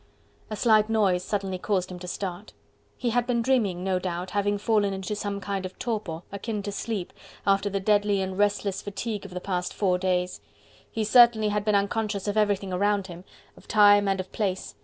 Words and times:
A 0.49 0.55
slight 0.55 0.89
noise 0.89 1.23
suddenly 1.23 1.59
caused 1.59 1.91
him 1.91 1.99
to 1.99 2.07
start. 2.07 2.53
He 2.97 3.11
had 3.11 3.27
been 3.27 3.43
dreaming, 3.43 3.83
no 3.83 3.99
doubt, 3.99 4.31
having 4.31 4.57
fallen 4.57 4.95
into 4.95 5.15
some 5.15 5.39
kind 5.39 5.63
of 5.63 5.77
torpor, 5.77 6.23
akin 6.31 6.63
to 6.63 6.71
sleep, 6.71 7.13
after 7.45 7.69
the 7.69 7.79
deadly 7.79 8.19
and 8.19 8.35
restless 8.35 8.81
fatigue 8.81 9.25
of 9.25 9.31
the 9.31 9.39
past 9.39 9.75
four 9.75 9.99
days. 9.99 10.41
He 10.89 11.03
certainly 11.03 11.49
had 11.49 11.63
been 11.63 11.75
unconscious 11.75 12.27
of 12.27 12.35
everything 12.35 12.73
around 12.73 13.05
him, 13.05 13.25
of 13.55 13.67
time 13.67 14.07
and 14.07 14.19
of 14.19 14.31
place. 14.31 14.73